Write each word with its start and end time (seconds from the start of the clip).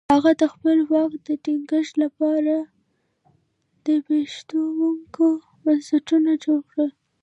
هغه 0.13 0.31
د 0.41 0.43
خپل 0.53 0.77
واک 0.91 1.11
د 1.27 1.29
ټینګښت 1.43 1.93
لپاره 2.03 2.55
زبېښونکي 3.83 5.29
بنسټونه 5.63 6.31
جوړ 6.43 6.59
کړل. 6.69 6.89